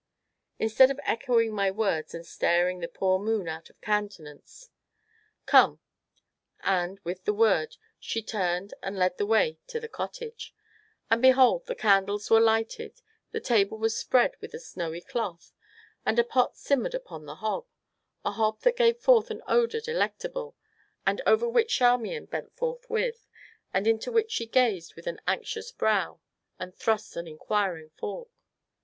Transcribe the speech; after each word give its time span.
"Instead 0.57 0.89
of 0.89 0.99
echoing 1.03 1.53
my 1.53 1.69
words 1.69 2.15
and 2.15 2.25
staring 2.25 2.79
the 2.79 2.87
poor 2.87 3.19
moon 3.19 3.47
out 3.47 3.69
of 3.69 3.79
countenance? 3.81 4.71
Come," 5.45 5.79
and, 6.61 6.99
with 7.01 7.25
the 7.25 7.35
word, 7.35 7.77
she 7.99 8.23
turned 8.23 8.73
and 8.81 8.97
led 8.97 9.19
the 9.19 9.27
way 9.27 9.59
to 9.67 9.79
the 9.79 9.87
cottage. 9.87 10.55
And 11.11 11.21
behold, 11.21 11.67
the 11.67 11.75
candles 11.75 12.31
were 12.31 12.39
lighted, 12.39 12.99
the 13.29 13.39
table 13.39 13.77
was 13.77 13.95
spread 13.95 14.35
with 14.41 14.55
a 14.55 14.59
snowy 14.59 15.01
cloth, 15.01 15.53
and 16.03 16.17
a 16.17 16.23
pot 16.23 16.57
simmered 16.57 16.95
upon 16.95 17.25
the 17.27 17.35
hob: 17.35 17.67
a 18.25 18.31
pot 18.31 18.61
that 18.61 18.77
gave 18.77 18.97
forth 18.97 19.29
an 19.29 19.43
odor 19.47 19.79
delectable, 19.81 20.55
and 21.05 21.21
over 21.27 21.47
which 21.47 21.77
Charmian 21.77 22.25
bent 22.25 22.55
forthwith, 22.57 23.27
and 23.71 23.85
into 23.85 24.11
which 24.11 24.31
she 24.31 24.47
gazed 24.47 24.95
with 24.95 25.05
an 25.05 25.21
anxious 25.27 25.71
brow 25.71 26.19
and 26.57 26.73
thrust 26.73 27.15
an 27.17 27.27
inquiring 27.27 27.91
fork. 27.91 28.29